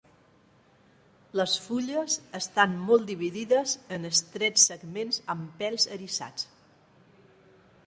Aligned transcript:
Les 1.39 1.57
fulles 1.65 2.15
estan 2.39 2.73
molt 2.87 3.05
dividides 3.11 3.75
en 3.99 4.09
estrets 4.11 4.65
segments 4.73 5.23
amb 5.35 5.55
pèls 5.63 5.89
eriçats. 5.99 6.51